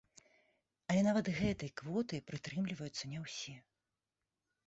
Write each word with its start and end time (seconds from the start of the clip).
Але 0.93 1.01
нават 1.07 1.27
гэтай 1.39 1.71
квоты 1.81 2.15
прытрымліваюцца 2.31 3.03
не 3.13 3.19
ўсе. 3.27 3.55